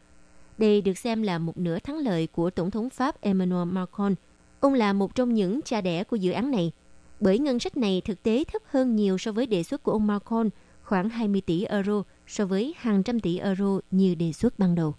đây 0.59 0.81
được 0.81 0.99
xem 0.99 1.23
là 1.23 1.39
một 1.39 1.57
nửa 1.57 1.79
thắng 1.79 1.99
lợi 1.99 2.27
của 2.27 2.51
Tổng 2.51 2.71
thống 2.71 2.91
Pháp 2.91 3.21
Emmanuel 3.21 3.69
Macron. 3.69 4.15
Ông 4.61 4.75
là 4.75 4.93
một 4.93 5.15
trong 5.15 5.35
những 5.35 5.61
cha 5.63 5.81
đẻ 5.81 6.05
của 6.05 6.17
dự 6.17 6.33
án 6.33 6.51
này, 6.51 6.73
bởi 7.21 7.39
ngân 7.39 7.59
sách 7.59 7.77
này 7.77 8.03
thực 8.05 8.23
tế 8.23 8.45
thấp 8.53 8.63
hơn 8.71 8.97
nhiều 8.97 9.19
so 9.19 9.33
với 9.33 9.47
đề 9.47 9.63
xuất 9.63 9.83
của 9.83 9.93
ông 9.93 10.07
Macron, 10.07 10.49
khoảng 10.83 11.09
20 11.09 11.41
tỷ 11.41 11.65
euro 11.65 12.03
so 12.27 12.47
với 12.47 12.75
hàng 12.79 13.03
trăm 13.03 13.21
tỷ 13.21 13.39
euro 13.39 13.81
như 13.91 14.15
đề 14.15 14.33
xuất 14.33 14.59
ban 14.59 14.75
đầu. 14.75 14.95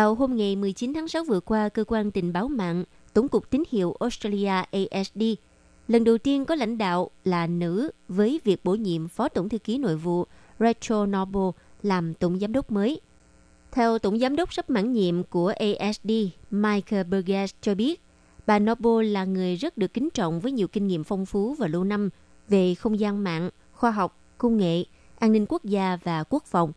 Vào 0.00 0.14
hôm 0.14 0.36
ngày 0.36 0.56
19 0.56 0.94
tháng 0.94 1.08
6 1.08 1.24
vừa 1.24 1.40
qua, 1.40 1.68
cơ 1.68 1.84
quan 1.84 2.10
tình 2.10 2.32
báo 2.32 2.48
mạng 2.48 2.84
Tổng 3.12 3.28
cục 3.28 3.50
tín 3.50 3.62
hiệu 3.70 3.96
Australia 4.00 4.48
ASD 4.48 5.22
lần 5.88 6.04
đầu 6.04 6.18
tiên 6.18 6.44
có 6.44 6.54
lãnh 6.54 6.78
đạo 6.78 7.10
là 7.24 7.46
nữ 7.46 7.90
với 8.08 8.40
việc 8.44 8.64
bổ 8.64 8.74
nhiệm 8.74 9.08
Phó 9.08 9.28
Tổng 9.28 9.48
thư 9.48 9.58
ký 9.58 9.78
nội 9.78 9.96
vụ 9.96 10.24
Rachel 10.58 11.06
Noble 11.06 11.62
làm 11.82 12.14
Tổng 12.14 12.38
giám 12.38 12.52
đốc 12.52 12.70
mới. 12.70 13.00
Theo 13.72 13.98
Tổng 13.98 14.18
giám 14.18 14.36
đốc 14.36 14.52
sắp 14.52 14.70
mãn 14.70 14.92
nhiệm 14.92 15.22
của 15.22 15.52
ASD, 15.78 16.10
Michael 16.50 17.04
Burgess 17.04 17.54
cho 17.60 17.74
biết, 17.74 18.00
bà 18.46 18.58
Noble 18.58 19.08
là 19.08 19.24
người 19.24 19.56
rất 19.56 19.78
được 19.78 19.94
kính 19.94 20.08
trọng 20.14 20.40
với 20.40 20.52
nhiều 20.52 20.68
kinh 20.68 20.86
nghiệm 20.86 21.04
phong 21.04 21.26
phú 21.26 21.54
và 21.54 21.68
lâu 21.68 21.84
năm 21.84 22.10
về 22.48 22.74
không 22.74 23.00
gian 23.00 23.24
mạng, 23.24 23.50
khoa 23.72 23.90
học, 23.90 24.18
công 24.38 24.56
nghệ, 24.56 24.84
an 25.18 25.32
ninh 25.32 25.46
quốc 25.48 25.64
gia 25.64 25.98
và 26.04 26.24
quốc 26.24 26.44
phòng. 26.46 26.72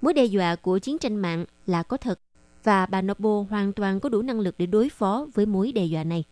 Mối 0.00 0.14
đe 0.14 0.24
dọa 0.24 0.56
của 0.56 0.78
chiến 0.78 0.98
tranh 0.98 1.16
mạng 1.16 1.44
là 1.66 1.82
có 1.82 1.96
thật 1.96 2.18
và 2.64 2.86
bà 2.86 3.02
Nobo 3.02 3.44
hoàn 3.50 3.72
toàn 3.72 4.00
có 4.00 4.08
đủ 4.08 4.22
năng 4.22 4.40
lực 4.40 4.54
để 4.58 4.66
đối 4.66 4.88
phó 4.88 5.26
với 5.34 5.46
mối 5.46 5.72
đe 5.72 5.84
dọa 5.84 6.04
này. 6.04 6.24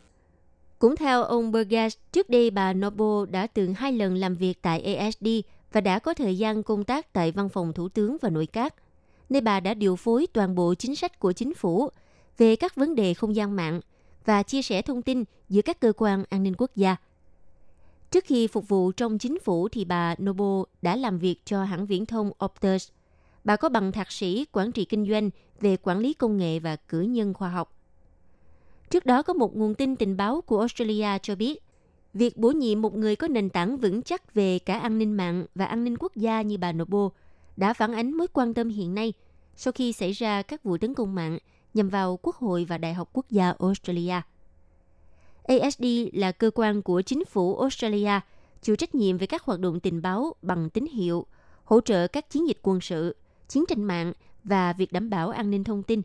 Cũng 0.79 0.97
theo 0.97 1.23
ông 1.23 1.53
Burgess, 1.53 1.99
trước 2.13 2.31
đây 2.31 2.51
bà 2.51 2.73
Nobo 2.73 3.27
đã 3.31 3.47
từng 3.47 3.75
hai 3.75 3.93
lần 3.93 4.15
làm 4.15 4.35
việc 4.35 4.63
tại 4.63 4.95
ASD 4.95 5.27
và 5.73 5.81
đã 5.81 5.99
có 5.99 6.15
thời 6.15 6.39
gian 6.39 6.63
công 6.63 6.85
tác 6.85 7.13
tại 7.13 7.33
văn 7.33 7.49
phòng 7.49 7.73
thủ 7.73 7.89
tướng 7.89 8.17
và 8.21 8.31
nội 8.31 8.47
các, 8.47 8.75
nơi 9.29 9.41
bà 9.41 9.61
đã 9.61 9.75
điều 9.75 9.97
phối 9.97 10.27
toàn 10.33 10.55
bộ 10.55 10.75
chính 10.75 10.97
sách 10.97 11.19
của 11.19 11.33
chính 11.33 11.55
phủ 11.55 11.89
về 12.39 12.57
các 12.57 12.75
vấn 12.75 12.95
đề 12.95 13.15
không 13.15 13.37
gian 13.37 13.57
mạng 13.57 13.81
và 14.25 14.43
chia 14.43 14.63
sẻ 14.63 14.83
thông 14.83 15.03
tin 15.03 15.25
giữa 15.49 15.63
các 15.63 15.81
cơ 15.81 15.93
quan 15.97 16.25
an 16.31 16.43
ninh 16.43 16.55
quốc 16.59 16.71
gia. 16.77 16.97
Trước 18.11 18.25
khi 18.25 18.47
phục 18.47 18.69
vụ 18.69 18.93
trong 18.93 19.19
chính 19.19 19.39
phủ 19.41 19.69
thì 19.69 19.85
bà 19.85 20.15
Nobo 20.23 20.65
đã 20.83 20.97
làm 20.97 21.19
việc 21.19 21.37
cho 21.45 21.65
hãng 21.65 21.87
viễn 21.87 22.07
thông 22.07 22.33
Optus. 22.45 22.89
Bà 23.45 23.57
có 23.57 23.69
bằng 23.69 23.93
thạc 23.93 24.13
sĩ 24.13 24.47
quản 24.53 24.73
trị 24.73 24.85
kinh 24.85 25.09
doanh 25.11 25.31
về 25.61 25.77
quản 25.77 25.99
lý 25.99 26.15
công 26.15 26.37
nghệ 26.37 26.59
và 26.59 26.77
cử 26.77 27.01
nhân 27.01 27.35
khoa 27.35 27.49
học. 27.49 27.77
Trước 28.91 29.07
đó 29.07 29.23
có 29.23 29.33
một 29.33 29.57
nguồn 29.57 29.75
tin 29.75 29.97
tình 29.97 30.17
báo 30.17 30.41
của 30.41 30.59
Australia 30.59 31.19
cho 31.23 31.35
biết, 31.35 31.63
việc 32.15 32.37
bổ 32.37 32.51
nhiệm 32.51 32.83
một 32.83 32.97
người 32.97 33.17
có 33.17 33.29
nền 33.29 33.51
tảng 33.51 33.77
vững 33.77 34.03
chắc 34.03 34.35
về 34.35 34.59
cả 34.59 34.79
an 34.79 34.99
ninh 34.99 35.17
mạng 35.17 35.47
và 35.55 35.65
an 35.65 35.85
ninh 35.85 35.97
quốc 35.99 36.17
gia 36.17 36.43
như 36.43 36.59
bà 36.59 36.73
Nobo 36.73 37.09
đã 37.57 37.73
phản 37.73 37.93
ánh 37.93 38.13
mối 38.13 38.27
quan 38.33 38.55
tâm 38.55 38.69
hiện 38.69 38.95
nay 38.95 39.13
sau 39.57 39.73
khi 39.73 39.93
xảy 39.93 40.13
ra 40.13 40.43
các 40.43 40.63
vụ 40.63 40.79
tấn 40.79 40.95
công 40.95 41.15
mạng 41.15 41.39
nhằm 41.75 41.89
vào 41.89 42.19
Quốc 42.23 42.37
hội 42.37 42.65
và 42.65 42.79
Đại 42.79 42.95
học 42.95 43.11
Quốc 43.13 43.31
gia 43.31 43.55
Australia. 43.59 44.21
ASD 45.45 45.85
là 46.13 46.33
cơ 46.33 46.51
quan 46.55 46.83
của 46.83 47.03
chính 47.03 47.25
phủ 47.25 47.59
Australia 47.59 48.21
chịu 48.63 48.77
trách 48.77 48.95
nhiệm 48.95 49.19
về 49.19 49.27
các 49.27 49.43
hoạt 49.43 49.61
động 49.61 49.81
tình 49.81 50.03
báo 50.03 50.35
bằng 50.43 50.71
tín 50.71 50.87
hiệu, 50.87 51.27
hỗ 51.65 51.81
trợ 51.81 52.07
các 52.07 52.31
chiến 52.31 52.49
dịch 52.49 52.59
quân 52.63 52.81
sự, 52.81 53.17
chiến 53.51 53.65
tranh 53.69 53.85
mạng 53.85 54.13
và 54.45 54.73
việc 54.73 54.93
đảm 54.93 55.11
bảo 55.11 55.31
an 55.31 55.51
ninh 55.51 55.65
thông 55.65 55.83
tin. 55.83 56.03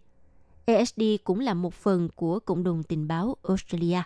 ASD 0.66 1.02
cũng 1.24 1.40
là 1.40 1.54
một 1.54 1.74
phần 1.74 2.10
của 2.16 2.40
cộng 2.40 2.64
đồng 2.64 2.84
tình 2.84 3.08
báo 3.08 3.36
Australia. 3.44 4.02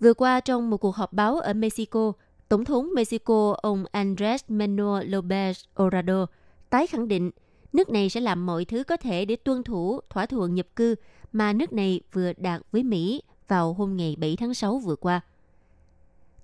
Vừa 0.00 0.14
qua 0.14 0.40
trong 0.40 0.70
một 0.70 0.76
cuộc 0.76 0.96
họp 0.96 1.12
báo 1.12 1.38
ở 1.38 1.52
Mexico, 1.52 2.12
Tổng 2.48 2.64
thống 2.64 2.88
Mexico 2.94 3.56
ông 3.62 3.84
Andrés 3.92 4.44
Manuel 4.48 5.14
López 5.14 5.52
Obrador 5.82 6.28
tái 6.70 6.86
khẳng 6.86 7.08
định 7.08 7.30
nước 7.72 7.90
này 7.90 8.10
sẽ 8.10 8.20
làm 8.20 8.46
mọi 8.46 8.64
thứ 8.64 8.84
có 8.84 8.96
thể 8.96 9.24
để 9.24 9.36
tuân 9.36 9.62
thủ 9.62 10.00
thỏa 10.10 10.26
thuận 10.26 10.54
nhập 10.54 10.66
cư 10.76 10.94
mà 11.32 11.52
nước 11.52 11.72
này 11.72 12.00
vừa 12.12 12.32
đạt 12.36 12.62
với 12.72 12.82
Mỹ 12.82 13.22
vào 13.48 13.72
hôm 13.72 13.96
ngày 13.96 14.16
7 14.18 14.36
tháng 14.36 14.54
6 14.54 14.78
vừa 14.78 14.96
qua. 14.96 15.20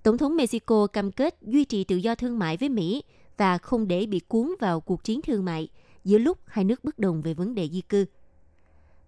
Tổng 0.03 0.17
thống 0.17 0.35
Mexico 0.35 0.87
cam 0.87 1.11
kết 1.11 1.35
duy 1.41 1.65
trì 1.65 1.83
tự 1.83 1.95
do 1.95 2.15
thương 2.15 2.39
mại 2.39 2.57
với 2.57 2.69
Mỹ 2.69 3.03
và 3.37 3.57
không 3.57 3.87
để 3.87 4.05
bị 4.05 4.19
cuốn 4.19 4.51
vào 4.59 4.79
cuộc 4.79 5.03
chiến 5.03 5.21
thương 5.21 5.45
mại 5.45 5.67
giữa 6.03 6.17
lúc 6.17 6.37
hai 6.45 6.65
nước 6.65 6.83
bất 6.83 6.99
đồng 6.99 7.21
về 7.21 7.33
vấn 7.33 7.55
đề 7.55 7.69
di 7.69 7.81
cư. 7.81 8.05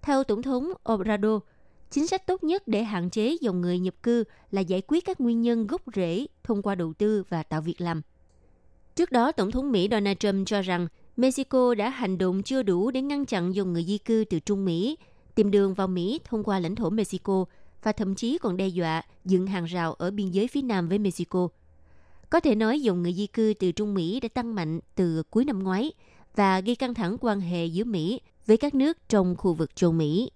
Theo 0.02 0.24
Tổng 0.24 0.42
thống 0.42 0.72
Obrador, 0.94 1.42
chính 1.92 2.08
sách 2.08 2.28
tốt 2.28 2.44
nhất 2.44 2.68
để 2.68 2.84
hạn 2.84 3.10
chế 3.10 3.38
dòng 3.42 3.62
người 3.62 3.80
nhập 3.80 3.96
cư 4.04 4.24
là 4.52 4.62
giải 4.62 4.82
quyết 4.88 5.06
các 5.06 5.22
nguyên 5.22 5.42
nhân 5.42 5.68
gốc 5.68 5.82
rễ 5.96 6.26
thông 6.44 6.62
qua 6.62 6.76
đầu 6.76 6.94
tư 6.94 7.24
và 7.30 7.44
tạo 7.44 7.62
việc 7.62 7.82
làm. 7.82 8.02
Trước 8.96 9.12
đó, 9.12 9.32
Tổng 9.32 9.52
thống 9.52 9.72
Mỹ 9.72 9.88
Donald 9.92 10.18
Trump 10.18 10.48
cho 10.48 10.62
rằng 10.62 10.88
Mexico 11.18 11.76
đã 11.76 11.90
hành 11.90 12.18
động 12.18 12.44
chưa 12.44 12.64
đủ 12.64 12.92
để 12.92 13.02
ngăn 13.02 13.26
chặn 13.26 13.56
dòng 13.56 13.74
người 13.74 13.84
di 13.84 13.98
cư 13.98 14.26
từ 14.30 14.40
Trung 14.40 14.66
Mỹ, 14.66 14.98
tìm 15.36 15.52
đường 15.52 15.74
vào 15.74 15.88
Mỹ 15.88 16.20
thông 16.24 16.44
qua 16.44 16.60
lãnh 16.60 16.76
thổ 16.76 16.90
Mexico 16.90 17.46
và 17.84 17.92
thậm 17.92 18.16
chí 18.16 18.38
còn 18.38 18.58
đe 18.58 18.68
dọa 18.68 19.02
dựng 19.26 19.48
hàng 19.48 19.66
rào 19.66 19.94
ở 19.94 20.12
biên 20.12 20.32
giới 20.32 20.48
phía 20.48 20.62
nam 20.62 20.90
với 20.90 21.00
Mexico. 21.00 21.48
Có 22.30 22.40
thể 22.40 22.56
nói 22.56 22.82
dòng 22.82 23.04
người 23.04 23.14
di 23.14 23.28
cư 23.28 23.54
từ 23.60 23.72
Trung 23.72 23.94
Mỹ 23.94 24.20
đã 24.20 24.30
tăng 24.34 24.56
mạnh 24.56 24.80
từ 24.96 25.24
cuối 25.30 25.46
năm 25.46 25.64
ngoái 25.64 25.92
và 26.36 26.60
gây 26.62 26.76
căng 26.76 26.94
thẳng 26.94 27.18
quan 27.22 27.42
hệ 27.42 27.66
giữa 27.66 27.84
Mỹ 27.84 28.22
với 28.46 28.58
các 28.58 28.76
nước 28.76 28.98
trong 29.10 29.36
khu 29.38 29.54
vực 29.54 29.76
châu 29.76 29.92
Mỹ. 29.92 30.32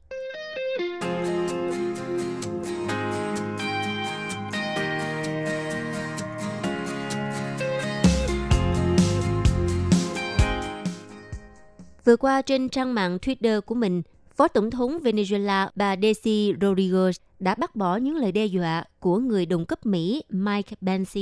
Vừa 12.05 12.17
qua 12.17 12.41
trên 12.41 12.69
trang 12.69 12.93
mạng 12.93 13.17
Twitter 13.21 13.61
của 13.61 13.75
mình, 13.75 14.01
Phó 14.35 14.47
Tổng 14.47 14.71
thống 14.71 14.99
Venezuela 15.03 15.69
bà 15.75 15.95
Desi 16.01 16.53
Rodriguez 16.53 17.11
đã 17.39 17.55
bác 17.55 17.75
bỏ 17.75 17.95
những 17.95 18.15
lời 18.15 18.31
đe 18.31 18.45
dọa 18.45 18.83
của 18.99 19.19
người 19.19 19.45
đồng 19.45 19.65
cấp 19.65 19.85
Mỹ 19.85 20.23
Mike 20.29 20.75
Pence 20.85 21.21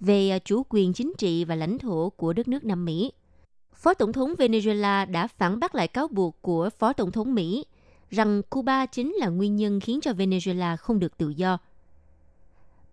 về 0.00 0.30
à, 0.30 0.38
chủ 0.38 0.62
quyền 0.68 0.92
chính 0.92 1.12
trị 1.18 1.44
và 1.44 1.54
lãnh 1.54 1.78
thổ 1.78 2.10
của 2.10 2.32
đất 2.32 2.48
nước 2.48 2.64
Nam 2.64 2.84
Mỹ. 2.84 3.12
Phó 3.74 3.94
Tổng 3.94 4.12
thống 4.12 4.34
Venezuela 4.38 5.10
đã 5.10 5.26
phản 5.26 5.60
bác 5.60 5.74
lại 5.74 5.88
cáo 5.88 6.08
buộc 6.08 6.42
của 6.42 6.70
Phó 6.78 6.92
Tổng 6.92 7.12
thống 7.12 7.34
Mỹ 7.34 7.64
rằng 8.10 8.42
Cuba 8.50 8.86
chính 8.86 9.12
là 9.12 9.28
nguyên 9.28 9.56
nhân 9.56 9.80
khiến 9.80 10.00
cho 10.00 10.10
Venezuela 10.10 10.76
không 10.76 10.98
được 10.98 11.18
tự 11.18 11.28
do. 11.28 11.58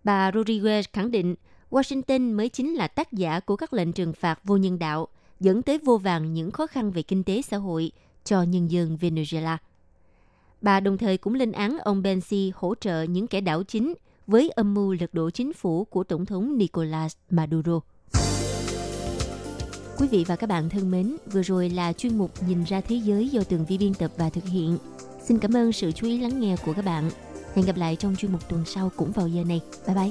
Bà 0.04 0.30
Rodriguez 0.30 0.82
khẳng 0.92 1.10
định 1.10 1.34
Washington 1.70 2.36
mới 2.36 2.48
chính 2.48 2.74
là 2.74 2.88
tác 2.88 3.12
giả 3.12 3.40
của 3.40 3.56
các 3.56 3.72
lệnh 3.72 3.92
trừng 3.92 4.12
phạt 4.12 4.40
vô 4.44 4.56
nhân 4.56 4.78
đạo– 4.78 5.08
dẫn 5.40 5.62
tới 5.62 5.78
vô 5.78 5.98
vàng 5.98 6.32
những 6.32 6.50
khó 6.50 6.66
khăn 6.66 6.90
về 6.90 7.02
kinh 7.02 7.24
tế 7.24 7.42
xã 7.42 7.56
hội 7.56 7.92
cho 8.24 8.42
nhân 8.42 8.70
dân 8.70 8.98
Venezuela. 9.00 9.56
Bà 10.60 10.80
đồng 10.80 10.98
thời 10.98 11.18
cũng 11.18 11.34
lên 11.34 11.52
án 11.52 11.78
ông 11.78 12.02
Bensi 12.02 12.52
hỗ 12.54 12.74
trợ 12.74 13.02
những 13.02 13.26
kẻ 13.26 13.40
đảo 13.40 13.62
chính 13.62 13.94
với 14.26 14.50
âm 14.50 14.74
mưu 14.74 14.96
lật 15.00 15.14
đổ 15.14 15.30
chính 15.30 15.52
phủ 15.52 15.84
của 15.84 16.04
Tổng 16.04 16.26
thống 16.26 16.58
Nicolas 16.58 17.16
Maduro. 17.30 17.80
Quý 19.98 20.08
vị 20.10 20.24
và 20.28 20.36
các 20.36 20.46
bạn 20.46 20.68
thân 20.68 20.90
mến, 20.90 21.16
vừa 21.32 21.42
rồi 21.42 21.70
là 21.70 21.92
chuyên 21.92 22.18
mục 22.18 22.30
Nhìn 22.48 22.64
ra 22.64 22.80
thế 22.80 22.96
giới 22.96 23.28
do 23.28 23.42
tường 23.42 23.64
vi 23.68 23.78
biên 23.78 23.94
tập 23.94 24.10
và 24.16 24.30
thực 24.30 24.44
hiện. 24.44 24.78
Xin 25.22 25.38
cảm 25.38 25.56
ơn 25.56 25.72
sự 25.72 25.92
chú 25.92 26.06
ý 26.06 26.18
lắng 26.18 26.40
nghe 26.40 26.56
của 26.64 26.72
các 26.72 26.84
bạn. 26.84 27.10
Hẹn 27.54 27.66
gặp 27.66 27.76
lại 27.76 27.96
trong 27.96 28.16
chuyên 28.16 28.32
mục 28.32 28.48
tuần 28.48 28.64
sau 28.66 28.90
cũng 28.96 29.12
vào 29.12 29.28
giờ 29.28 29.44
này. 29.44 29.60
Bye 29.86 29.96
bye! 29.96 30.10